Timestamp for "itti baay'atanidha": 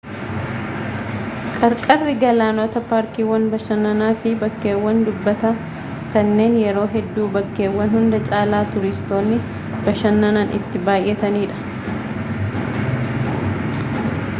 10.63-11.65